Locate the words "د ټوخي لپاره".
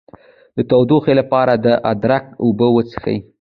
0.55-1.53